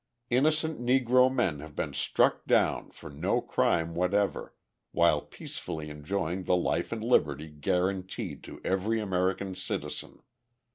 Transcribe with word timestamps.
Innocent 0.31 0.79
Negro 0.81 1.31
men 1.31 1.59
have 1.59 1.75
been 1.75 1.93
struck 1.93 2.47
down 2.47 2.89
for 2.89 3.11
no 3.11 3.39
crime 3.39 3.93
whatever, 3.93 4.55
while 4.91 5.21
peacefully 5.21 5.91
enjoying 5.91 6.45
the 6.45 6.55
life 6.57 6.91
and 6.91 7.03
liberty 7.03 7.49
guaranteed 7.49 8.43
to 8.45 8.59
every 8.65 8.99
American 8.99 9.53
citizen. 9.53 10.23